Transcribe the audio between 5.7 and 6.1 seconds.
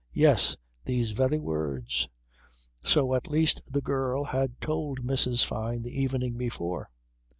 the